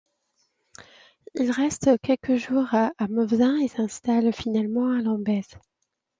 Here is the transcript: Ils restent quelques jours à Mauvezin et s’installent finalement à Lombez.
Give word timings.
Ils 1.35 1.51
restent 1.51 1.91
quelques 2.01 2.33
jours 2.33 2.65
à 2.73 2.93
Mauvezin 3.07 3.57
et 3.59 3.67
s’installent 3.67 4.33
finalement 4.33 4.89
à 4.89 4.99
Lombez. 4.99 5.43